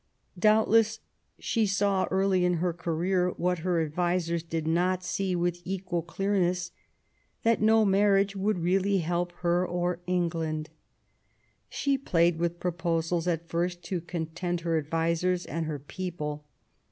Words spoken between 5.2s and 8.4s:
with equal clearness, that no marriage